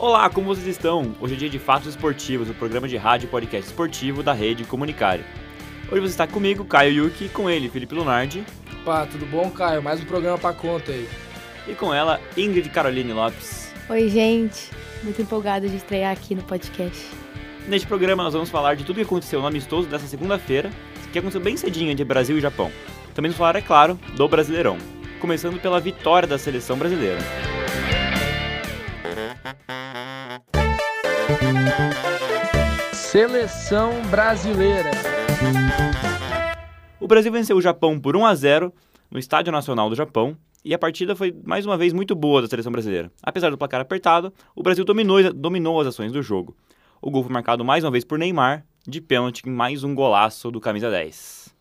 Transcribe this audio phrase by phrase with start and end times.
[0.00, 1.14] Olá, como vocês estão?
[1.20, 4.64] Hoje é dia de Fatos Esportivos, o programa de rádio e podcast esportivo da rede
[4.64, 5.22] Comunicare.
[5.92, 8.42] Hoje você está comigo, Caio Yuki, e com ele, Felipe Lunardi.
[8.80, 9.82] Opa, tudo bom, Caio?
[9.82, 11.06] Mais um programa pra conta aí.
[11.68, 13.74] E com ela, Ingrid Caroline Lopes.
[13.90, 14.70] Oi, gente.
[15.02, 17.06] Muito empolgada de estrear aqui no podcast.
[17.68, 20.70] Neste programa nós vamos falar de tudo o que aconteceu no amistoso dessa segunda-feira,
[21.12, 22.72] que aconteceu bem cedinho entre Brasil e Japão.
[23.14, 24.78] Também vamos falar, é claro, do Brasileirão,
[25.20, 27.18] começando pela vitória da seleção brasileira.
[32.92, 34.90] Seleção brasileira.
[37.00, 38.72] O Brasil venceu o Japão por 1 a 0
[39.10, 42.48] no Estádio Nacional do Japão e a partida foi mais uma vez muito boa da
[42.48, 43.10] seleção brasileira.
[43.22, 46.54] Apesar do placar apertado, o Brasil dominou, dominou as ações do jogo.
[47.00, 50.50] O gol foi marcado mais uma vez por Neymar, de pênalti em mais um golaço
[50.50, 51.54] do camisa 10.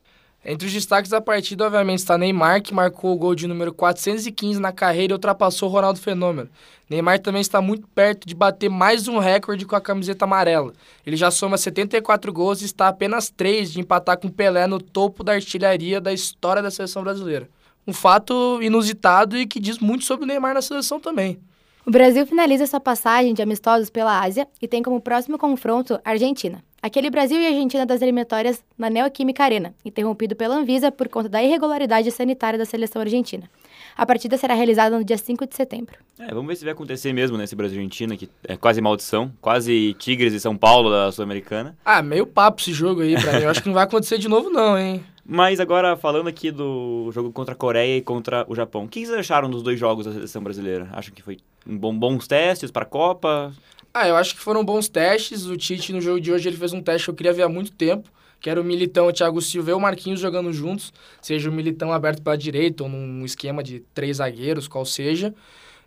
[0.44, 4.60] Entre os destaques da partida, obviamente, está Neymar, que marcou o gol de número 415
[4.60, 6.50] na carreira e ultrapassou Ronaldo Fenômeno.
[6.90, 10.74] Neymar também está muito perto de bater mais um recorde com a camiseta amarela.
[11.06, 14.82] Ele já soma 74 gols e está a apenas 3 de empatar com Pelé no
[14.82, 17.50] topo da artilharia da história da seleção brasileira.
[17.86, 21.38] Um fato inusitado e que diz muito sobre o Neymar na seleção também.
[21.86, 26.12] O Brasil finaliza sua passagem de amistosos pela Ásia e tem como próximo confronto a
[26.12, 26.64] Argentina.
[26.82, 31.44] Aquele Brasil e Argentina das eliminatórias na Neoquímica Arena, interrompido pela Anvisa por conta da
[31.44, 33.50] irregularidade sanitária da seleção argentina.
[33.98, 35.98] A partida será realizada no dia 5 de setembro.
[36.18, 40.34] É, vamos ver se vai acontecer mesmo nesse Brasil-Argentina, que é quase maldição, quase Tigres
[40.34, 41.78] e São Paulo da Sul-Americana.
[41.84, 43.44] Ah, meio papo esse jogo aí pra mim.
[43.44, 45.04] Eu acho que não vai acontecer de novo, não, hein?
[45.32, 49.06] Mas agora, falando aqui do jogo contra a Coreia e contra o Japão, o que
[49.06, 50.90] vocês acharam dos dois jogos da seleção brasileira?
[50.92, 53.54] Acham que foi um bom, bons testes para a Copa?
[53.94, 55.46] Ah, eu acho que foram bons testes.
[55.46, 57.50] O Tite, no jogo de hoje, ele fez um teste que eu queria ver há
[57.50, 58.10] muito tempo,
[58.40, 61.92] que era o Militão, o Thiago Silva e o Marquinhos jogando juntos, seja o Militão
[61.92, 65.34] aberto pela direita ou num esquema de três zagueiros, qual seja.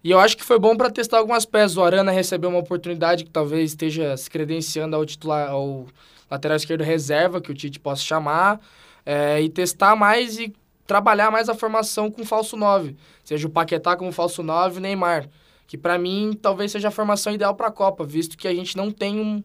[0.04, 1.76] E eu acho que foi bom para testar algumas peças.
[1.76, 5.86] O Arana recebeu uma oportunidade que talvez esteja se credenciando ao titular, ao
[6.28, 8.60] lateral esquerdo reserva, que o Tite possa chamar,
[9.06, 10.52] é, e testar mais e
[10.86, 14.80] trabalhar mais a formação com falso 9, seja o Paquetá como falso 9 e o
[14.80, 15.28] Neymar
[15.66, 18.76] que para mim talvez seja a formação ideal para a Copa, visto que a gente
[18.76, 19.42] não tem um,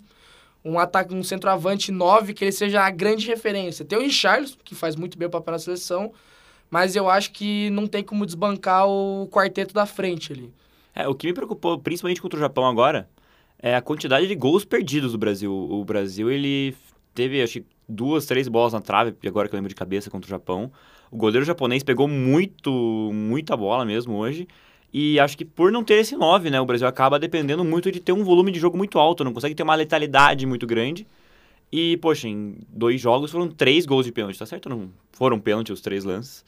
[0.63, 3.85] um ataque, um centroavante 9 que ele seja a grande referência.
[3.85, 6.11] Tem o Richarlison, que faz muito bem o papel na seleção,
[6.69, 10.53] mas eu acho que não tem como desbancar o quarteto da frente ali.
[10.93, 13.07] É, o que me preocupou, principalmente contra o Japão agora,
[13.59, 15.53] é a quantidade de gols perdidos do Brasil.
[15.53, 16.75] O Brasil, ele
[17.13, 20.27] teve, acho que, duas, três bolas na trave, agora que eu lembro de cabeça, contra
[20.27, 20.71] o Japão.
[21.09, 24.47] O goleiro japonês pegou muito, muita bola mesmo hoje.
[24.93, 27.99] E acho que por não ter esse 9, né, o Brasil acaba dependendo muito de
[27.99, 31.05] ter um volume de jogo muito alto, não consegue ter uma letalidade muito grande.
[31.71, 34.69] E, poxa, em dois jogos foram três gols de pênalti, tá certo?
[34.69, 36.45] Não foram pênalti os três lances.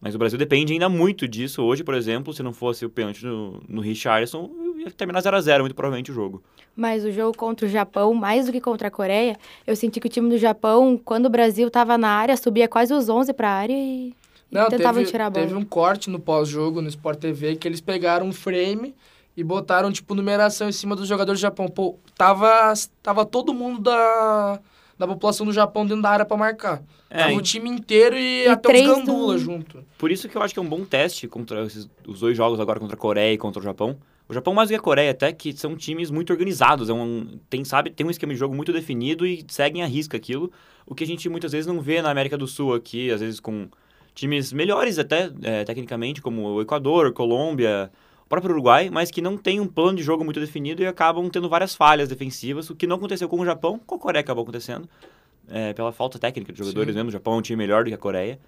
[0.00, 1.62] Mas o Brasil depende ainda muito disso.
[1.62, 5.40] Hoje, por exemplo, se não fosse o pênalti no, no Richardson, ia terminar 0 a
[5.40, 6.42] 0 muito provavelmente o jogo.
[6.74, 10.06] Mas o jogo contra o Japão, mais do que contra a Coreia, eu senti que
[10.06, 13.48] o time do Japão, quando o Brasil estava na área, subia quase os 11 para
[13.48, 14.12] a área e
[14.52, 15.46] não, tentavam teve, tirar a bola.
[15.46, 18.94] Teve um corte no pós-jogo no Sport TV que eles pegaram um frame
[19.34, 21.66] e botaram, tipo, numeração em cima dos jogadores do Japão.
[21.68, 24.60] Pô, tava, tava todo mundo da,
[24.98, 26.82] da população do Japão dentro da área para marcar.
[27.08, 29.38] É, tava o time inteiro e, e até os gandula do...
[29.38, 29.84] junto.
[29.96, 32.60] Por isso que eu acho que é um bom teste contra esses, os dois jogos
[32.60, 33.96] agora contra a Coreia e contra o Japão.
[34.28, 37.38] O Japão mais do que a Coreia até, que são times muito organizados, é um,
[37.50, 40.50] tem, sabe, tem um esquema de jogo muito definido e seguem a risca aquilo,
[40.86, 43.40] o que a gente muitas vezes não vê na América do Sul aqui, às vezes
[43.40, 43.68] com
[44.14, 47.90] times melhores até é, tecnicamente, como o Equador, Colômbia,
[48.24, 51.28] o próprio Uruguai, mas que não tem um plano de jogo muito definido e acabam
[51.28, 54.42] tendo várias falhas defensivas, o que não aconteceu com o Japão, com a Coreia acabou
[54.42, 54.88] acontecendo,
[55.48, 56.96] é, pela falta técnica de jogadores Sim.
[56.96, 57.08] mesmo.
[57.08, 58.38] O Japão é um time melhor do que a Coreia.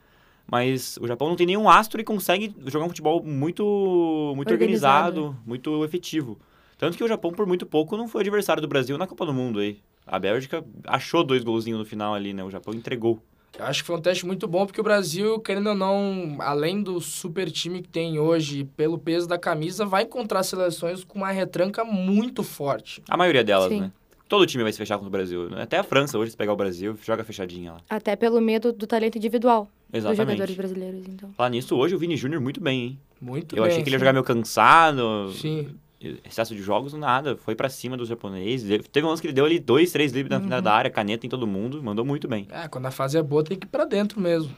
[0.47, 5.20] Mas o Japão não tem nenhum astro e consegue jogar um futebol muito, muito organizado,
[5.20, 6.38] organizado muito efetivo.
[6.76, 9.32] Tanto que o Japão, por muito pouco, não foi adversário do Brasil na Copa do
[9.32, 9.78] Mundo aí.
[10.06, 12.44] A Bélgica achou dois golzinhos no final ali, né?
[12.44, 13.22] O Japão entregou.
[13.59, 16.82] Eu acho que foi um teste muito bom, porque o Brasil, querendo ou não, além
[16.82, 21.31] do super time que tem hoje, pelo peso da camisa, vai encontrar seleções com uma
[21.31, 23.02] retranca muito forte.
[23.08, 23.82] A maioria delas, Sim.
[23.82, 23.93] né?
[24.29, 25.50] Todo time vai se fechar contra o Brasil.
[25.56, 27.81] Até a França, hoje, se pegar o Brasil, joga fechadinha lá.
[27.88, 30.17] Até pelo medo do talento individual Exatamente.
[30.19, 31.31] dos jogadores brasileiros, então.
[31.37, 32.99] Falar nisso, hoje o Vini Júnior muito bem, hein?
[33.20, 33.70] Muito Eu bem.
[33.70, 35.31] achei que ele ia jogar meio cansado.
[35.32, 35.76] Sim
[36.25, 37.37] excesso de jogos, nada.
[37.37, 38.87] Foi para cima dos japoneses.
[38.93, 40.45] Teve um lance que ele deu ali dois, três livros na uhum.
[40.45, 42.47] final da área, caneta em todo mundo, mandou muito bem.
[42.51, 44.55] É, quando a fase é boa tem que ir pra dentro mesmo.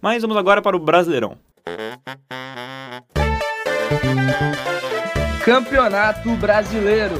[0.00, 1.36] Mas vamos agora para o Brasileirão.
[5.44, 7.16] Campeonato Brasileiro.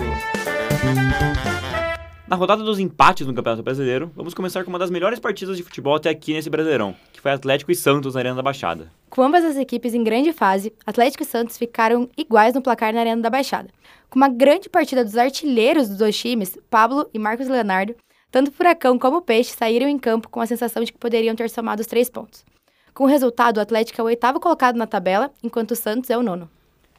[2.29, 5.63] Na rodada dos empates no Campeonato Brasileiro, vamos começar com uma das melhores partidas de
[5.63, 8.91] futebol até aqui nesse Brasileirão, que foi Atlético e Santos na Arena da Baixada.
[9.09, 12.99] Com ambas as equipes em grande fase, Atlético e Santos ficaram iguais no placar na
[12.99, 13.69] Arena da Baixada.
[14.11, 17.95] Com uma grande partida dos artilheiros dos dois times, Pablo e Marcos Leonardo,
[18.29, 21.37] tanto o Furacão como o Peixe saíram em campo com a sensação de que poderiam
[21.37, 22.45] ter somado os três pontos.
[22.93, 26.19] Com o resultado, o Atlético é o oitavo colocado na tabela, enquanto o Santos é
[26.19, 26.51] o nono.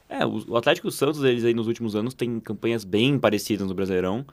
[0.08, 3.68] É, o Atlético e o Santos, eles aí nos últimos anos têm campanhas bem parecidas
[3.68, 4.24] no Brasileirão.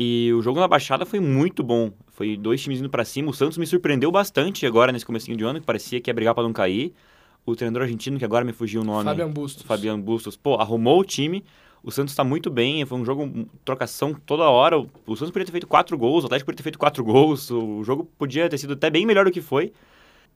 [0.00, 1.90] E o jogo na Baixada foi muito bom.
[2.12, 3.30] Foi dois times indo para cima.
[3.30, 6.36] O Santos me surpreendeu bastante agora nesse comecinho de ano, que parecia que ia brigar
[6.36, 6.94] para não cair.
[7.44, 9.02] O treinador argentino, que agora me fugiu o nome.
[9.02, 9.64] Fabian Bustos.
[9.64, 10.36] Fabian Bustos.
[10.36, 11.44] Pô, arrumou o time.
[11.82, 12.86] O Santos está muito bem.
[12.86, 14.78] Foi um jogo, trocação toda hora.
[14.78, 17.50] O Santos podia ter feito quatro gols, o Atlético podia ter feito quatro gols.
[17.50, 19.72] O jogo podia ter sido até bem melhor do que foi.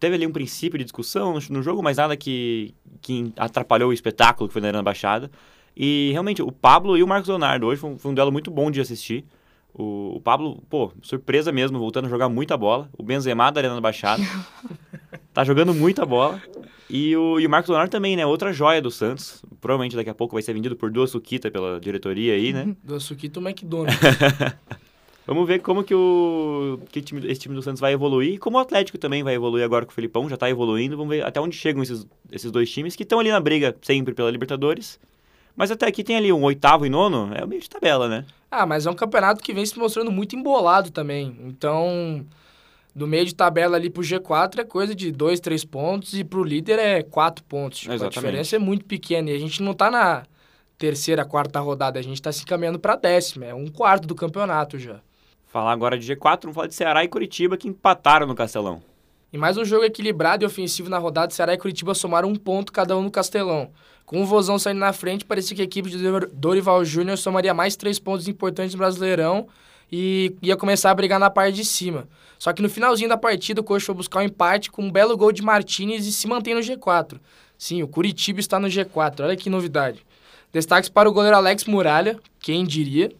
[0.01, 4.49] Teve ali um princípio de discussão no jogo, mas nada que, que atrapalhou o espetáculo
[4.49, 5.31] que foi na Arena Baixada.
[5.77, 8.51] E realmente, o Pablo e o Marcos Leonardo hoje foi um, foi um duelo muito
[8.51, 9.25] bom de assistir.
[9.75, 12.89] O, o, Pablo, pô, surpresa mesmo, voltando a jogar muita bola.
[12.97, 14.23] O Benzema da Arena Baixada.
[15.33, 16.41] tá jogando muita bola.
[16.91, 18.27] E o, e o Marcos Leonardo também, né?
[18.27, 19.43] Outra joia do Santos.
[19.61, 22.77] Provavelmente daqui a pouco vai ser vendido por duas Suquita pela diretoria aí, né?
[22.85, 23.99] duas Suquita o McDonald's.
[25.27, 28.59] Vamos ver como que, o, que time, esse time do Santos vai evoluir e como
[28.59, 30.97] o Atlético também vai evoluir agora com o Filipão, já tá evoluindo.
[30.97, 34.15] Vamos ver até onde chegam esses, esses dois times que estão ali na briga sempre
[34.15, 34.99] pela Libertadores.
[35.57, 38.25] Mas até aqui tem ali um oitavo e nono, é o meio de tabela, né?
[38.55, 41.35] Ah, mas é um campeonato que vem se mostrando muito embolado também.
[41.41, 42.23] Então,
[42.95, 46.45] do meio de tabela ali pro G4 é coisa de dois, três pontos e pro
[46.45, 47.79] líder é quatro pontos.
[47.79, 50.25] Tipo, a diferença é muito pequena e a gente não tá na
[50.77, 54.79] terceira, quarta rodada, a gente tá se encaminhando pra décima, é um quarto do campeonato
[54.79, 55.01] já.
[55.47, 58.83] Falar agora de G4, vamos falar de Ceará e Curitiba que empataram no Castelão.
[59.33, 62.71] E mais um jogo equilibrado e ofensivo na rodada, Ceará e Curitiba somaram um ponto
[62.71, 63.71] cada um no Castelão.
[64.05, 65.99] Com o Vozão saindo na frente, parecia que a equipe de
[66.35, 69.49] Dorival Júnior somaria mais três pontos importantes no Brasileirão
[69.91, 72.07] e ia começar a brigar na parte de cima.
[72.39, 75.17] Só que no finalzinho da partida, o Coxa foi buscar um empate com um belo
[75.17, 77.19] gol de Martinez e se mantém no G4.
[77.57, 80.05] Sim, o Curitiba está no G4, olha que novidade.
[80.53, 83.11] Destaques para o goleiro Alex Muralha, quem diria,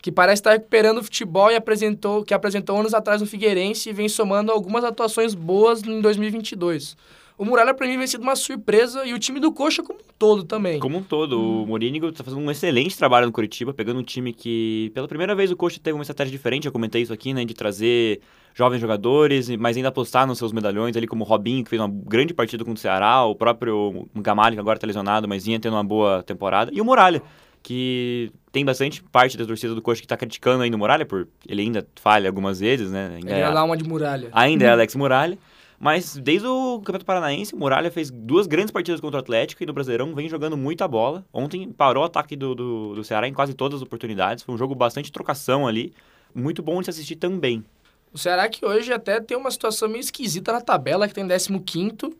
[0.00, 3.92] que parece estar recuperando o futebol e apresentou, que apresentou anos atrás no Figueirense e
[3.92, 6.96] vem somando algumas atuações boas em 2022.
[7.38, 10.12] O Muralha, para mim, vem sido uma surpresa e o time do Coxa como um
[10.18, 10.80] todo também.
[10.80, 11.40] Como um todo.
[11.40, 11.62] Hum.
[11.62, 15.36] O Morínigo está fazendo um excelente trabalho no Curitiba, pegando um time que, pela primeira
[15.36, 16.66] vez, o Coxa teve uma estratégia diferente.
[16.66, 17.44] Eu comentei isso aqui, né?
[17.44, 18.20] De trazer
[18.54, 21.88] jovens jogadores, mas ainda apostar nos seus medalhões, ali como o Robinho, que fez uma
[21.88, 25.74] grande partida contra o Ceará, o próprio Gamalho, que agora está lesionado, mas vinha tendo
[25.74, 27.22] uma boa temporada, e o Muralha,
[27.62, 31.28] que tem bastante parte da torcida do Coxa que está criticando ainda o Muralha, por
[31.46, 33.12] ele ainda falha algumas vezes, né?
[33.16, 34.28] Ainda ele é, dá uma de Muralha.
[34.32, 35.38] Ainda é Alex Muralha.
[35.80, 39.66] Mas desde o Campeonato Paranaense, o Muralha fez duas grandes partidas contra o Atlético e
[39.66, 41.24] no Brasileirão vem jogando muita bola.
[41.32, 44.42] Ontem parou o ataque do, do, do Ceará em quase todas as oportunidades.
[44.42, 45.92] Foi um jogo bastante trocação ali.
[46.34, 47.64] Muito bom de se assistir também.
[48.12, 52.16] O Ceará que hoje até tem uma situação meio esquisita na tabela, que tem 15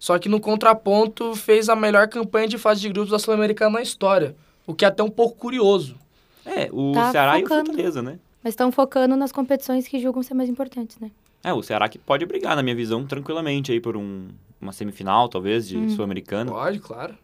[0.00, 3.82] só que no contraponto fez a melhor campanha de fase de grupos da Sul-Americana na
[3.82, 4.36] história.
[4.68, 5.96] O que é até um pouco curioso.
[6.44, 8.18] É, o tá Ceará focando, e o Fortaleza, né?
[8.44, 11.10] Mas estão focando nas competições que julgam ser mais importantes, né?
[11.42, 14.28] É, o Ceará que pode brigar, na minha visão, tranquilamente aí por um,
[14.60, 15.88] uma semifinal, talvez, de hum.
[15.88, 16.52] Sul-Americano.
[16.52, 17.16] Pode, claro.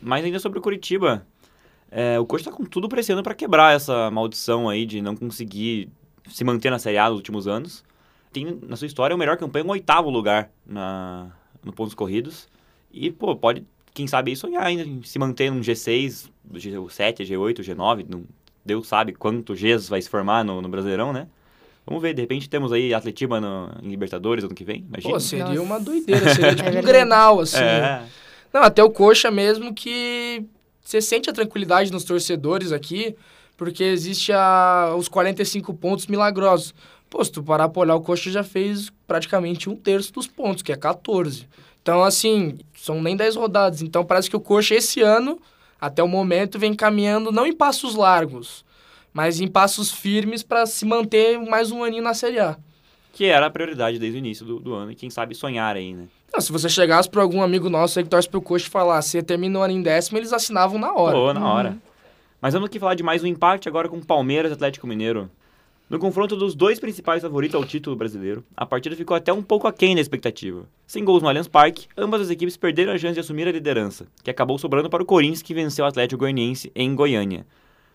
[0.00, 1.26] Mas ainda sobre o Curitiba,
[1.90, 5.88] é, o coach tá com tudo pressionando para quebrar essa maldição aí de não conseguir
[6.28, 7.82] se manter na Série A nos últimos anos.
[8.32, 11.32] Tem, na sua história, o melhor campanha, um oitavo lugar na,
[11.64, 12.48] no pontos corridos.
[12.92, 13.64] E, pô, pode
[13.96, 18.24] quem sabe aí sonhar ainda em se manter num G6, G7, G8, G9, não,
[18.62, 21.26] Deus sabe quanto Gs vai se formar no, no Brasileirão, né?
[21.86, 25.14] Vamos ver, de repente temos aí Atletiba no, em Libertadores ano que vem, imagina.
[25.14, 25.62] Pô, seria Nossa.
[25.62, 27.56] uma doideira, seria tipo é um Grenal, assim.
[27.56, 28.02] É.
[28.52, 30.44] Não, até o Coxa mesmo que
[30.82, 33.16] você sente a tranquilidade nos torcedores aqui,
[33.56, 36.74] porque existe a, os 45 pontos milagrosos.
[37.08, 40.62] Pô, se tu parar pra olhar, o Coxa já fez praticamente um terço dos pontos,
[40.62, 41.48] que é 14.
[41.86, 43.80] Então, assim, são nem 10 rodadas.
[43.80, 45.40] Então, parece que o Coxa esse ano,
[45.80, 48.64] até o momento, vem caminhando não em passos largos,
[49.12, 52.56] mas em passos firmes para se manter mais um aninho na Série A.
[53.12, 55.94] Que era a prioridade desde o início do, do ano e quem sabe sonhar aí,
[55.94, 56.08] né?
[56.34, 59.00] Não, se você chegasse para algum amigo nosso aí que torce pro Coxa e falar,
[59.00, 61.14] você termina o ano em décimo, eles assinavam na hora.
[61.14, 61.68] Pô, na hora.
[61.68, 61.78] Uhum.
[62.40, 65.30] Mas vamos aqui falar de mais um empate agora com Palmeiras e Atlético Mineiro.
[65.88, 69.68] No confronto dos dois principais favoritos ao título brasileiro, a partida ficou até um pouco
[69.68, 70.68] aquém da expectativa.
[70.84, 74.08] Sem gols no Allianz Parque, ambas as equipes perderam a chance de assumir a liderança,
[74.24, 77.46] que acabou sobrando para o Corinthians, que venceu o Atlético Goianiense em Goiânia.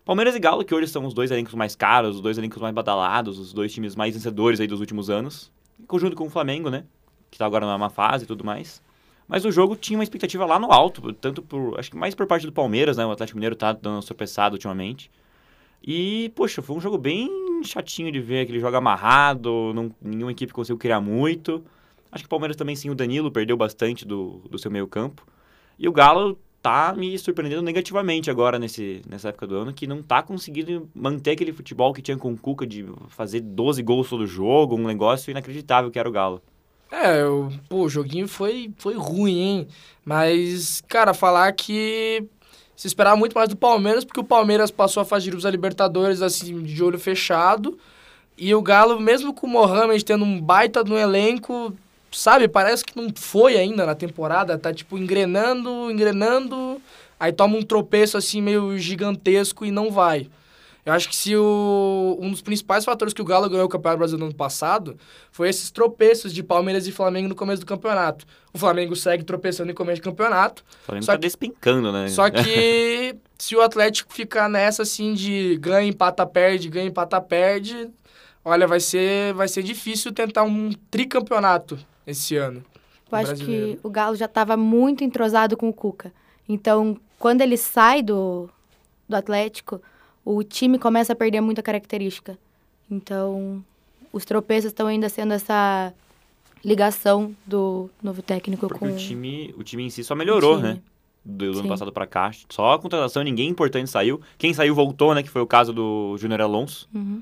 [0.06, 2.74] Palmeiras e Galo, que hoje são os dois elencos mais caros, os dois elencos mais
[2.74, 6.70] badalados, os dois times mais vencedores aí dos últimos anos, em conjunto com o Flamengo,
[6.70, 6.86] né,
[7.30, 8.82] que está agora numa fase e tudo mais.
[9.28, 12.26] Mas o jogo tinha uma expectativa lá no alto, tanto por, acho que mais por
[12.26, 15.12] parte do Palmeiras, né, o Atlético Mineiro tá dando uma ultimamente.
[15.84, 20.32] E, poxa, foi um jogo bem chatinho de ver, que ele joga amarrado, não, nenhuma
[20.32, 21.64] equipe conseguiu criar muito.
[22.12, 25.26] Acho que o Palmeiras também sim, o Danilo perdeu bastante do, do seu meio campo.
[25.80, 30.04] E o Galo tá me surpreendendo negativamente agora nesse, nessa época do ano, que não
[30.04, 34.28] tá conseguindo manter aquele futebol que tinha com o Cuca de fazer 12 gols todo
[34.28, 36.42] jogo, um negócio inacreditável que era o Galo.
[36.92, 39.68] É, o, pô, o joguinho foi, foi ruim, hein?
[40.04, 42.28] Mas, cara, falar que
[42.82, 46.64] se esperava muito mais do Palmeiras, porque o Palmeiras passou a grupos da Libertadores, assim,
[46.64, 47.78] de olho fechado.
[48.36, 51.72] E o Galo, mesmo com o Mohamed tendo um baita no elenco,
[52.12, 56.82] sabe, parece que não foi ainda na temporada, tá tipo engrenando, engrenando,
[57.20, 60.28] aí toma um tropeço assim meio gigantesco e não vai.
[60.86, 64.00] Eu acho que se o, um dos principais fatores que o Galo ganhou o Campeonato
[64.00, 64.98] Brasileiro no ano passado
[65.32, 68.26] foi esses tropeços de Palmeiras e Flamengo no começo do campeonato.
[68.52, 70.64] O Flamengo segue tropeçando no começo do campeonato.
[70.84, 72.08] O Flamengo só tá que, despencando, né?
[72.08, 77.90] Só que se o Atlético ficar nessa assim de ganha, empata, perde, ganha, empata, perde,
[78.44, 82.64] olha, vai ser, vai ser difícil tentar um tricampeonato esse ano.
[83.12, 86.14] Eu acho que o Galo já estava muito entrosado com o Cuca.
[86.48, 88.50] Então, quando ele sai do,
[89.08, 89.82] do Atlético,
[90.24, 92.38] o time começa a perder muita característica.
[92.90, 93.64] Então,
[94.12, 95.94] os tropeços estão ainda sendo essa
[96.64, 100.80] ligação do novo técnico Porque com o time, o time em si só melhorou, né?
[101.24, 102.32] Do, do ano passado para cá.
[102.50, 104.20] Só a contratação, ninguém importante saiu.
[104.38, 105.22] Quem saiu voltou, né?
[105.22, 106.90] Que foi o caso do Júnior Alonso.
[106.94, 107.22] Uhum.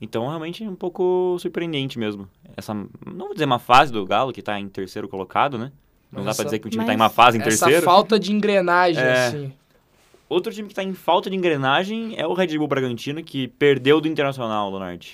[0.00, 2.28] Então, realmente, é um pouco surpreendente mesmo.
[2.56, 5.72] Essa, não vou dizer uma fase do Galo, que está em terceiro colocado, né?
[6.10, 7.76] Não essa, dá pra dizer que o time está em uma fase em essa terceiro.
[7.76, 9.26] Essa falta de engrenagem, é.
[9.26, 9.52] assim.
[10.30, 14.00] Outro time que está em falta de engrenagem é o Red Bull Bragantino, que perdeu
[14.00, 15.04] do Internacional, Leonardo.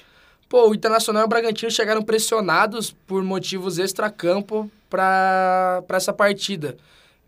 [0.46, 6.76] Pô, o Internacional e o Bragantino chegaram pressionados por motivos extracampo para essa partida.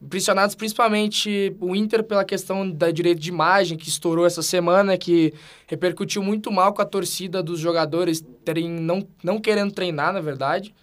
[0.06, 5.32] Pressionados principalmente o Inter pela questão da direito de imagem que estourou essa semana, que
[5.66, 10.74] repercutiu muito mal com a torcida dos jogadores terem não, não querendo treinar, na verdade.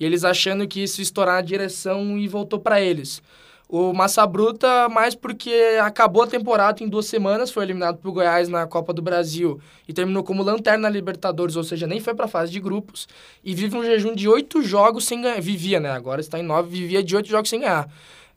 [0.00, 3.22] E eles achando que isso estourar na direção e voltou para eles.
[3.70, 8.48] O Massa Bruta, mais porque acabou a temporada em duas semanas, foi eliminado por Goiás
[8.48, 12.24] na Copa do Brasil e terminou como lanterna na Libertadores, ou seja, nem foi para
[12.24, 13.06] a fase de grupos.
[13.44, 15.38] E vive um jejum de oito jogos sem ganhar.
[15.42, 15.90] Vivia, né?
[15.90, 17.86] Agora está em nove, vivia de oito jogos sem ganhar.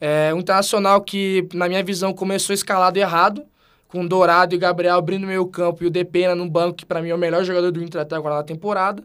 [0.02, 3.42] É um internacional que, na minha visão, começou escalado errado,
[3.88, 7.08] com Dourado e Gabriel abrindo meio campo e o Depena no banco, que para mim
[7.08, 9.02] é o melhor jogador do Inter até agora na temporada.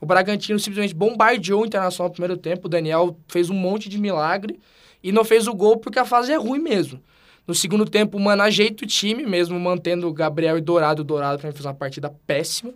[0.00, 2.66] O Bragantino simplesmente bombardeou o Internacional no primeiro tempo.
[2.66, 4.60] O Daniel fez um monte de milagre
[5.04, 6.98] e não fez o gol porque a fase é ruim mesmo.
[7.46, 11.04] No segundo tempo, o Mano ajeita o time, mesmo mantendo Gabriel e Dourado.
[11.04, 12.72] Dourado para mim fez uma partida péssima.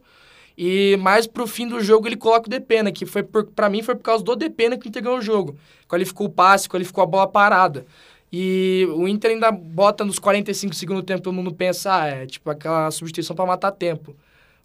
[0.57, 3.95] E mais pro fim do jogo ele coloca o Depena, que foi para mim foi
[3.95, 5.57] por causa do Depena que o Inter ganhou o jogo.
[5.89, 7.87] Qualificou o passe, qualificou a bola parada.
[8.31, 12.27] E o Inter ainda bota nos 45 segundos do tempo, todo mundo pensa, ah, é
[12.27, 14.15] tipo aquela substituição para matar tempo.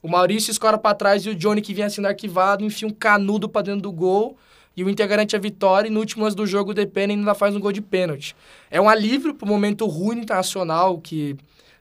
[0.02, 3.48] O Maurício escora para trás e o Johnny, que vinha sendo arquivado, enfia um canudo
[3.48, 4.38] para dentro do gol.
[4.76, 5.88] E o Inter garante a vitória.
[5.88, 8.36] E no último lance do jogo, o Depena ainda faz um gol de pênalti.
[8.72, 11.36] É um alívio pro momento ruim internacional, que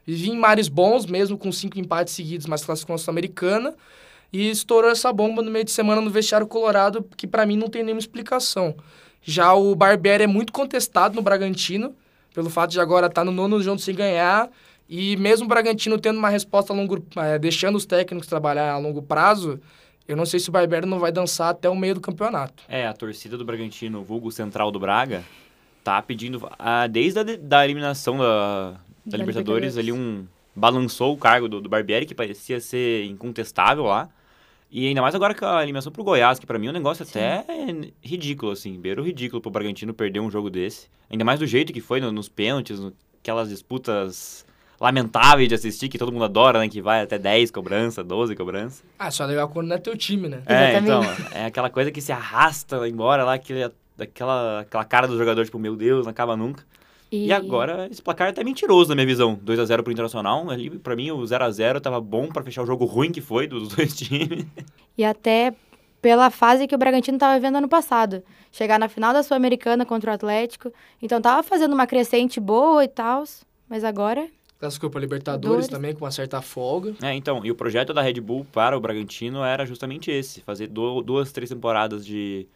[0.05, 3.73] vivia em mares bons, mesmo com cinco empates seguidos, mas classificou a Sul-Americana
[4.33, 7.69] e estourou essa bomba no meio de semana no vestiário colorado, que para mim não
[7.69, 8.75] tem nenhuma explicação.
[9.21, 11.95] Já o Barbieri é muito contestado no Bragantino,
[12.33, 14.49] pelo fato de agora estar tá no nono jogo sem ganhar,
[14.89, 18.77] e mesmo o Bragantino tendo uma resposta a longo, é, deixando os técnicos trabalhar a
[18.79, 19.59] longo prazo,
[20.07, 22.63] eu não sei se o Barbieri não vai dançar até o meio do campeonato.
[22.67, 25.23] É, a torcida do Bragantino, vulgo central do Braga,
[25.83, 31.13] tá pedindo, ah, desde a da eliminação da, da, da Libertadores, Libertadores, ali um balançou
[31.13, 34.09] o cargo do, do Barbieri, que parecia ser incontestável lá.
[34.69, 37.05] E ainda mais agora com a eliminação pro Goiás, que para mim é um negócio
[37.05, 37.19] Sim.
[37.19, 37.45] até
[38.01, 38.79] ridículo, assim.
[38.79, 40.87] Beira o ridículo pro Bragantino perder um jogo desse.
[41.09, 44.45] Ainda mais do jeito que foi no, nos pênaltis, no, aquelas disputas
[44.83, 46.67] lamentáveis de assistir, que todo mundo adora, né?
[46.67, 48.83] Que vai até 10 cobrança, 12 cobrança.
[48.99, 50.43] Ah, só legal quando não é teu time, né?
[50.45, 55.17] É, então, é aquela coisa que se arrasta embora lá, aquele, aquela, aquela cara do
[55.17, 56.65] jogador, tipo, meu Deus, não acaba nunca.
[57.09, 57.27] E...
[57.27, 59.39] e, agora, esse placar é até mentiroso na minha visão.
[59.41, 60.49] 2 a 0 pro Internacional.
[60.49, 63.21] Ali, pra mim, o 0 a 0 tava bom para fechar o jogo ruim que
[63.21, 64.45] foi dos dois times.
[64.97, 65.53] E até
[66.01, 68.21] pela fase que o Bragantino tava vivendo ano passado.
[68.51, 70.73] Chegar na final da Sul-Americana contra o Atlético.
[71.01, 73.23] Então tava fazendo uma crescente boa e tal.
[73.69, 74.27] Mas agora
[74.89, 76.93] para Libertadores também com uma certa folga.
[77.01, 80.67] É, então, e o projeto da Red Bull para o Bragantino era justamente esse, fazer
[80.67, 82.47] duas, três temporadas de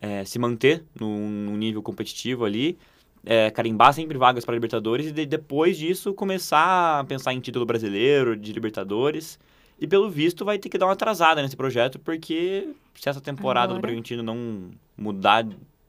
[0.00, 2.76] é, se manter num, nível competitivo ali,
[3.24, 7.64] é, carimbar sempre vagas para Libertadores e de, depois disso começar a pensar em título
[7.64, 9.38] brasileiro, de Libertadores.
[9.78, 13.66] E pelo visto vai ter que dar uma atrasada nesse projeto, porque se essa temporada
[13.66, 13.78] Agora...
[13.78, 15.44] do Bragantino não mudar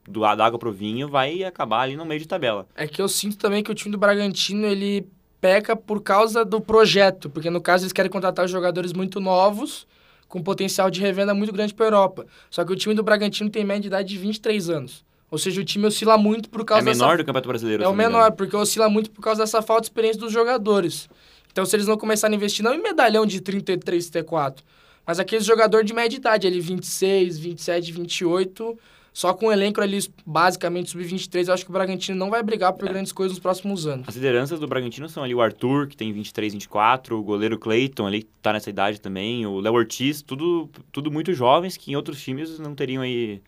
[0.07, 2.67] do, da água pro vinho, vai acabar ali no meio de tabela.
[2.75, 5.07] É que eu sinto também que o time do Bragantino, ele
[5.43, 9.85] peca por causa do projeto, porque no caso eles querem contratar jogadores muito novos,
[10.29, 12.25] com potencial de revenda muito grande para a Europa.
[12.49, 15.03] Só que o time do Bragantino tem média de idade de 23 anos.
[15.29, 17.17] Ou seja, o time oscila muito por causa É menor dessa...
[17.17, 17.83] do Campeonato Brasileiro.
[17.83, 20.31] É o não me menor, porque oscila muito por causa dessa falta de experiência dos
[20.31, 21.09] jogadores.
[21.51, 24.63] Então, se eles não começarem a investir, não em medalhão de 33, 34,
[25.05, 28.79] mas aqueles jogador de média idade, ali 26, 27, 28,
[29.13, 32.71] só com o elenco ali basicamente sub-23, eu acho que o Bragantino não vai brigar
[32.73, 32.75] É.
[32.75, 34.07] por grandes coisas nos próximos anos.
[34.09, 38.07] As lideranças do Bragantino são ali o Arthur, que tem 23, 24, o goleiro Cleiton
[38.07, 41.95] ali, que tá nessa idade também, o Léo Ortiz, tudo, tudo muito jovens que em
[41.95, 43.39] outros times não teriam aí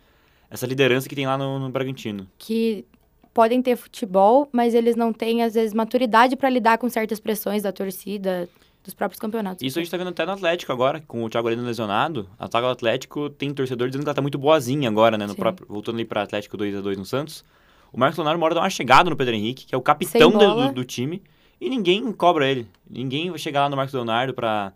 [0.50, 2.28] essa liderança que tem lá no, no Bragantino.
[2.38, 2.86] Que
[3.34, 7.64] podem ter futebol, mas eles não têm, às vezes, maturidade para lidar com certas pressões
[7.64, 8.48] da torcida,
[8.86, 9.62] dos próprios campeonatos.
[9.65, 12.30] Isso a gente tá vendo até no Atlético agora, com o Thiago Heleno lesionado.
[12.39, 15.25] A zaga do Atlético tem torcedor dizendo que ela tá muito boazinha agora, né?
[15.25, 15.39] No Sim.
[15.39, 17.44] próprio, voltando ali pra Atlético 2 a 2 no Santos.
[17.92, 20.38] O Marcos Leonardo hora dá uma chegada no Pedro Henrique, que é o capitão do,
[20.68, 21.22] do, do time,
[21.60, 22.68] e ninguém cobra ele.
[22.89, 24.74] Ninguém vai chegar lá no Marcos Leonardo pra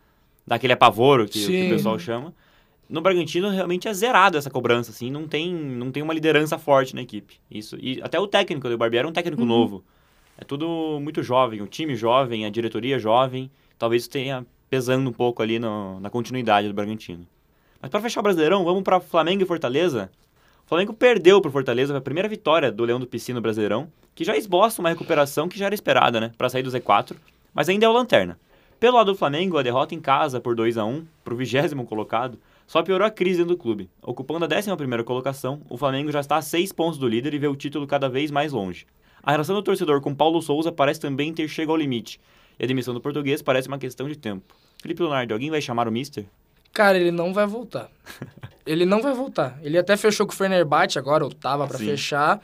[0.47, 2.33] dar aquele apavoro que, que o pessoal chama.
[2.89, 6.95] No Bragantino realmente é zerado essa cobrança, assim, não tem, não tem uma liderança forte
[6.95, 7.35] na equipe.
[7.51, 9.47] Isso, e até o técnico, o Barbieri é um técnico Uhum.
[9.47, 9.83] novo.
[10.37, 13.51] É tudo muito jovem, o time jovem, a diretoria jovem.
[13.79, 17.25] Talvez tenha pesando um pouco ali no- na continuidade do Bragantino.
[17.81, 20.11] Mas para fechar o Brasileirão, vamos para Flamengo e Fortaleza.
[20.65, 24.23] O Flamengo perdeu pro Fortaleza, a primeira vitória do Leão do Piscino no Brasileirão, que
[24.23, 27.15] já esboça uma recuperação que já era esperada, né, para sair do Z4,
[27.53, 28.37] mas ainda é o lanterna.
[28.79, 32.37] Pelo lado do Flamengo, a derrota em casa por 2 a 1 pro vigésimo colocado,
[32.67, 33.89] só piorou a crise do clube.
[34.01, 37.47] Ocupando a 11ª colocação, o Flamengo já está a 6 pontos do líder e vê
[37.47, 38.85] o título cada vez mais longe.
[39.23, 42.21] A relação do torcedor com Paulo Souza parece também ter chegado ao limite,
[42.59, 44.53] e a demissão do português parece uma questão de tempo.
[44.81, 46.25] Felipe Leonardo, alguém vai chamar o Mister?
[46.73, 47.89] Cara, ele não vai voltar.
[48.65, 49.57] ele não vai voltar.
[49.63, 51.85] Ele até fechou com o Fenerbahçe agora, ou tava pra Sim.
[51.85, 52.41] fechar.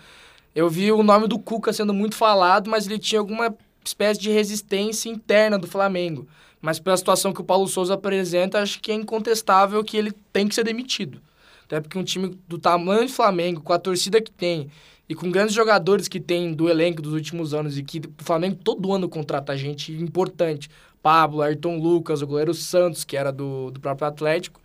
[0.54, 4.32] Eu vi o nome do Cuca sendo muito falado, mas ele tinha alguma espécie de
[4.32, 6.28] resistência interna do Flamengo.
[6.62, 10.48] Mas pela situação que o Paulo Souza apresenta, acho que é incontestável que ele tem
[10.48, 11.22] que ser demitido.
[11.66, 14.70] Até porque um time do tamanho do Flamengo, com a torcida que tem,
[15.08, 18.58] e com grandes jogadores que tem do elenco dos últimos anos, e que o Flamengo
[18.64, 20.70] todo ano contrata gente importante.
[21.02, 24.60] Pablo, Ayrton Lucas, o goleiro Santos, que era do, do próprio Atlético,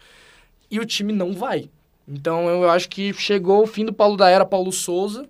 [0.70, 1.68] e o time não vai.
[2.08, 5.28] Então eu acho que chegou o fim do Paulo da era Paulo Souza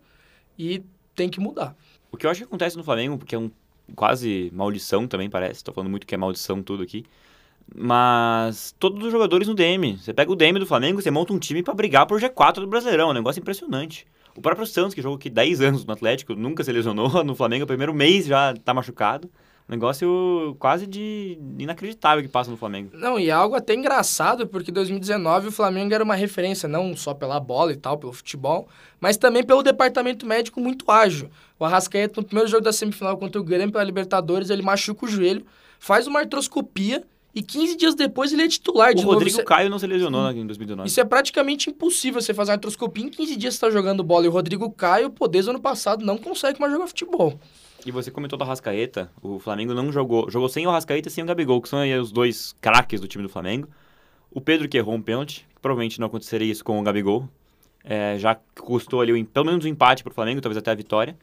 [0.58, 0.82] e
[1.14, 1.74] tem que mudar.
[2.12, 3.50] O que eu acho que acontece no Flamengo, porque é um
[3.94, 7.04] quase maldição também parece, tô falando muito que é maldição tudo aqui,
[7.74, 11.38] mas todos os jogadores no DM, você pega o DM do Flamengo, você monta um
[11.38, 14.06] time pra brigar por G4 do Brasileirão, é um negócio impressionante.
[14.36, 17.64] O próprio Santos, que jogou aqui 10 anos no Atlético, nunca se lesionou, no Flamengo,
[17.64, 19.30] o primeiro mês já tá machucado.
[19.68, 22.90] Um negócio quase de inacreditável que passa no Flamengo.
[22.92, 26.96] Não, e é algo até engraçado, porque em 2019 o Flamengo era uma referência não
[26.96, 28.66] só pela bola e tal, pelo futebol,
[28.98, 31.30] mas também pelo departamento médico muito ágil.
[31.56, 35.08] O Arrascaeta, no primeiro jogo da semifinal contra o Grêmio pela Libertadores, ele machuca o
[35.08, 35.46] joelho,
[35.78, 39.14] faz uma artroscopia e 15 dias depois ele é titular de O novo.
[39.18, 40.88] Rodrigo é- Caio não se lesionou em 2019.
[40.88, 44.26] Isso é praticamente impossível você fazer uma artroscopia em 15 dias você tá jogando bola.
[44.26, 47.38] E o Rodrigo Caio, pô, desde o ano passado, não consegue mais jogar futebol.
[47.84, 51.24] E você comentou do Arrascaeta, o Flamengo não jogou, jogou sem o Arrascaeta e sem
[51.24, 53.68] o Gabigol, que são aí os dois craques do time do Flamengo.
[54.30, 57.26] O Pedro que errou um pênalti, provavelmente não aconteceria isso com o Gabigol,
[57.82, 61.16] é, já custou ali o pelo menos um empate pro Flamengo, talvez até a vitória.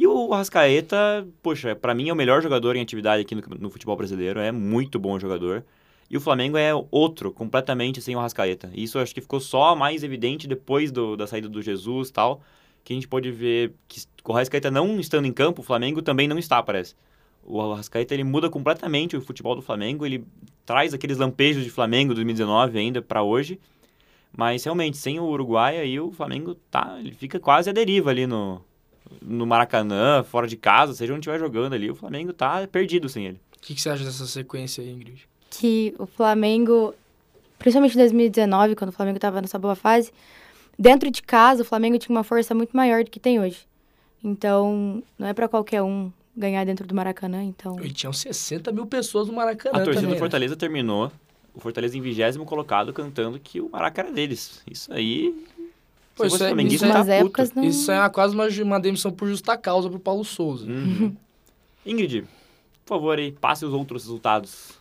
[0.00, 3.68] E o Arrascaeta, poxa, pra mim é o melhor jogador em atividade aqui no, no
[3.68, 5.62] futebol brasileiro, é muito bom jogador.
[6.08, 8.70] E o Flamengo é outro, completamente sem o Arrascaeta.
[8.72, 12.40] Isso acho que ficou só mais evidente depois do- da saída do Jesus tal,
[12.82, 16.26] que a gente pode ver que o Arrascaeta não estando em campo, o Flamengo também
[16.26, 16.96] não está, parece.
[17.44, 20.24] O Arrascaeta, ele muda completamente o futebol do Flamengo, ele
[20.64, 23.60] traz aqueles lampejos de Flamengo 2019 ainda pra hoje,
[24.34, 28.26] mas realmente, sem o Uruguai, aí o Flamengo tá, ele fica quase à deriva ali
[28.26, 28.62] no,
[29.22, 33.26] no Maracanã, fora de casa, seja onde estiver jogando ali, o Flamengo tá perdido sem
[33.26, 33.40] ele.
[33.56, 35.28] O que, que você acha dessa sequência aí, Ingrid?
[35.50, 36.94] que o Flamengo,
[37.58, 40.12] principalmente em 2019, quando o Flamengo estava nessa boa fase,
[40.78, 43.66] dentro de casa o Flamengo tinha uma força muito maior do que tem hoje.
[44.22, 47.82] Então, não é para qualquer um ganhar dentro do Maracanã, então...
[47.84, 50.18] E tinham 60 mil pessoas no Maracanã A torcida também, do né?
[50.18, 51.10] Fortaleza terminou,
[51.52, 54.62] o Fortaleza em vigésimo colocado, cantando que o Maraca era deles.
[54.70, 55.34] Isso aí...
[56.20, 57.64] Pô, isso é- isso tá épocas não...
[57.64, 60.66] Isso é quase uma, uma demissão por justa causa pro Paulo Souza.
[60.66, 61.16] Uhum.
[61.84, 62.24] Ingrid,
[62.84, 64.78] por favor, aí, passe os outros resultados.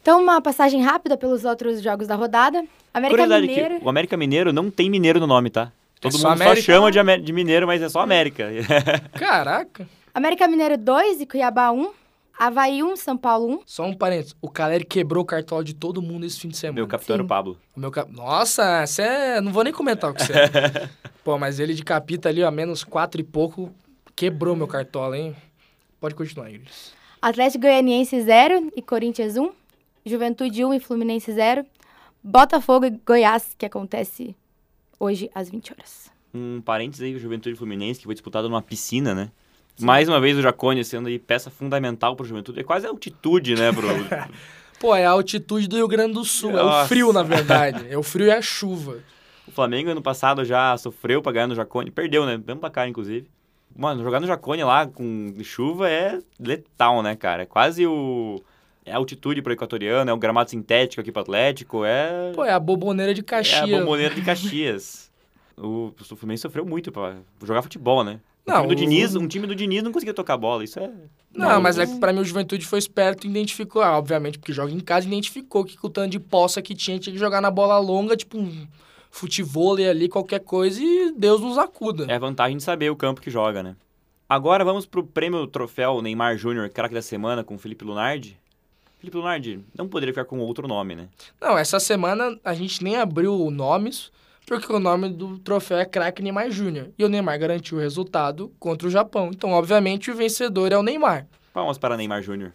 [0.00, 2.64] Então, uma passagem rápida pelos outros jogos da rodada.
[2.94, 3.78] América Mineiro...
[3.82, 5.70] o América Mineiro não tem mineiro no nome, tá?
[6.00, 6.56] Todo só mundo América?
[6.56, 8.48] só chama de, de mineiro, mas é só América.
[9.12, 9.86] Caraca!
[10.14, 11.90] América Mineiro 2 e Cuiabá 1.
[12.40, 13.60] Havaí 1, São Paulo 1.
[13.66, 14.34] Só um parênteses.
[14.40, 16.76] O Caleri quebrou o cartola de todo mundo esse fim de semana.
[16.76, 17.26] Meu capitão era o.
[17.26, 17.58] Pablo.
[17.76, 18.10] O meu cap...
[18.10, 19.40] Nossa, você é...
[19.42, 20.88] Não vou nem comentar o que você é.
[21.22, 23.70] Pô, mas ele de capita ali, ó, menos quatro e pouco,
[24.16, 25.36] quebrou meu cartola, hein?
[26.00, 26.72] Pode continuar, Ingrid.
[27.20, 29.50] Atlético Goianiense 0 e Corinthians 1.
[30.06, 31.66] Juventude 1 e Fluminense 0.
[32.24, 34.34] Botafogo e Goiás, que acontece
[34.98, 36.10] hoje às 20 horas.
[36.32, 39.30] Um parênteses aí, o Juventude Fluminense, que foi disputado numa piscina, né?
[39.78, 42.60] Mais uma vez o Jacone sendo aí peça fundamental pro Juventude.
[42.60, 43.86] É quase altitude, né, pro...
[44.78, 46.52] Pô, é a altitude do Rio Grande do Sul.
[46.58, 46.88] É o Nossa.
[46.88, 47.86] frio, na verdade.
[47.90, 48.98] É o frio e a chuva.
[49.46, 51.90] o Flamengo ano passado já sofreu pra ganhar no Jacone.
[51.90, 52.40] Perdeu, né?
[52.44, 53.28] Mesmo pra cá, inclusive.
[53.76, 57.42] Mano, jogar no Jacone lá com chuva é letal, né, cara?
[57.42, 58.42] É quase o...
[58.84, 62.32] É a altitude pro equatoriano, é um gramado sintético aqui pro Atlético, é...
[62.34, 63.62] Pô, é a boboneira de É Caxias.
[63.62, 65.10] a bomboneira de Caxias.
[65.56, 68.18] o, o Fluminense sofreu muito pra jogar futebol, né?
[68.50, 70.90] Um, Não, time do Diniz, um time do Diniz não conseguia tocar bola, isso é...
[71.32, 74.52] Não, mas é que pra mim o Juventude foi esperto e identificou, ah, obviamente, porque
[74.52, 77.40] joga em casa, identificou que com o tanto de poça que tinha, tinha que jogar
[77.40, 78.66] na bola longa, tipo um
[79.10, 82.06] futevôlei ali, qualquer coisa, e Deus nos acuda.
[82.08, 83.76] É vantagem de saber o campo que joga, né?
[84.28, 88.38] Agora vamos pro prêmio troféu Neymar Júnior, craque da semana, com o Felipe Lunardi.
[88.98, 91.08] Felipe Lunardi não poderia ficar com outro nome, né?
[91.40, 94.12] Não, essa semana a gente nem abriu nomes,
[94.46, 96.88] porque o nome do troféu é craque Neymar Júnior.
[96.98, 99.30] E o Neymar garantiu o resultado contra o Japão.
[99.32, 101.26] Então, obviamente, o vencedor é o Neymar.
[101.52, 102.52] Palmas para Neymar Júnior.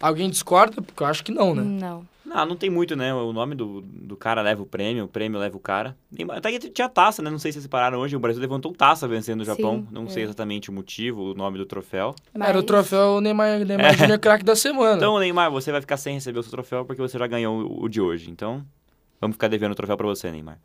[0.00, 0.82] Alguém discorda?
[0.82, 1.62] Porque eu acho que não, né?
[1.62, 2.06] Não.
[2.30, 3.14] Ah, não tem muito, né?
[3.14, 5.96] O nome do, do cara leva o prêmio, o prêmio leva o cara.
[6.10, 7.30] Neymar- Até que tinha taça, né?
[7.30, 8.16] Não sei se vocês pararam hoje.
[8.16, 9.78] O Brasil levantou taça vencendo o Japão.
[9.86, 10.08] Sim, não é.
[10.08, 12.14] sei exatamente o motivo, o nome do troféu.
[12.34, 14.96] Era o Mas- troféu Neymar, Neymar Júnior craque da semana.
[14.96, 17.84] Então, Neymar, você vai ficar sem receber o seu troféu porque você já ganhou o-
[17.84, 18.30] o de hoje.
[18.30, 18.64] Então,
[19.24, 20.58] vamos ficar devendo o troféu pra você, Neymar.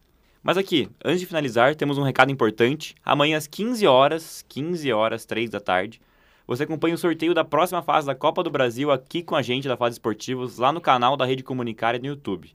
[0.43, 2.95] Mas aqui, antes de finalizar, temos um recado importante.
[3.04, 6.02] Amanhã às 15 horas, 15 horas, 3 da tarde,
[6.45, 9.67] você acompanha o sorteio da próxima fase da Copa do Brasil aqui com a gente
[9.67, 12.52] da Fase Esportivos, lá no canal da Rede Comunicária no YouTube.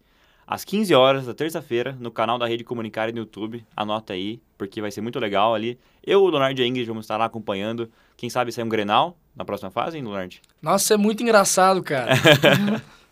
[0.47, 3.65] Às 15 horas da terça-feira, no canal da Rede Comunicária no YouTube.
[3.75, 5.79] Anota aí, porque vai ser muito legal ali.
[6.07, 7.91] Eu, o Leonardo e a Ingrid vamos estar lá acompanhando.
[8.15, 10.37] Quem sabe sair um Grenal na próxima fase, hein, Leonardo?
[10.61, 12.13] Nossa, é muito engraçado, cara.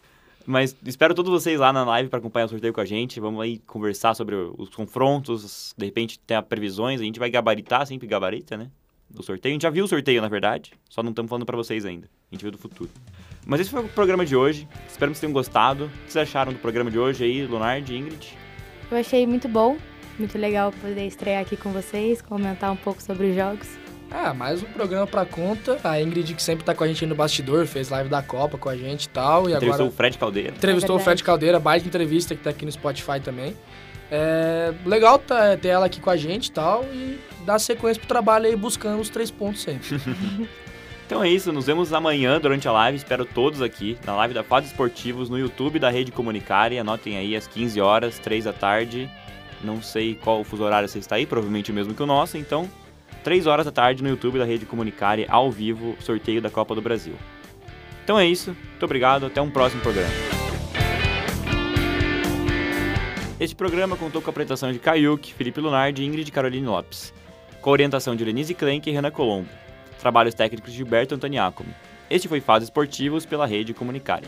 [0.47, 3.21] Mas espero todos vocês lá na live para acompanhar o sorteio com a gente.
[3.21, 5.75] Vamos aí conversar sobre os confrontos.
[5.77, 7.01] De repente ter previsões.
[7.01, 8.71] A gente vai gabaritar, sempre gabarita, né?
[9.09, 9.53] Do sorteio.
[9.53, 10.73] A gente já viu o sorteio, na verdade.
[10.89, 12.09] Só não estamos falando para vocês ainda.
[12.31, 12.91] A gente viu do futuro.
[13.47, 14.69] Mas esse foi o programa de hoje.
[14.89, 15.85] Espero que vocês tenham gostado.
[15.85, 18.39] O que vocês acharam do programa de hoje aí, Leonardo e Ingrid?
[18.91, 19.77] Eu achei muito bom,
[20.19, 23.82] muito legal poder estrear aqui com vocês, comentar um pouco sobre os jogos.
[24.15, 25.79] Ah, mais um programa pra conta.
[25.83, 28.59] A Ingrid, que sempre tá com a gente aí no bastidor, fez live da Copa
[28.59, 29.49] com a gente e tal.
[29.49, 30.51] E Entrevistou agora o Fred Caldeira.
[30.51, 31.03] entrevistou É o.
[31.03, 33.57] Fred Caldeira, baita entrevista que tá aqui no Spotify também.
[34.11, 36.85] É legal tá, ter ela aqui com a gente e tal.
[36.93, 39.99] E dar sequência pro trabalho aí, buscando os três pontos sempre.
[41.05, 42.97] Então é isso, nos vemos amanhã durante a live.
[42.97, 46.79] Espero todos aqui na live da Fase Esportivos no YouTube da Rede Comunicare.
[46.79, 49.11] Anotem aí às 15 horas, 3 da tarde.
[49.63, 52.39] Não sei qual o fuso horário você está aí, provavelmente o mesmo que o nosso.
[52.39, 52.67] Então,
[53.23, 56.83] 3 horas da tarde no YouTube da Rede Comunicare, ao vivo, sorteio da Copa do
[56.83, 57.15] Brasil.
[58.05, 60.11] Então é isso, muito obrigado, até um próximo programa.
[63.39, 67.13] Este programa contou com a apresentação de Kaiuk, Felipe Lunardi e Ingrid Caroline Lopes.
[67.61, 69.49] Com a orientação de Lenise Klenk e Renan Colombo.
[69.99, 71.75] Trabalhos técnicos de Gilberto Antoniacomi.
[72.09, 74.27] Este foi Fase Esportivos pela Rede Comunicare.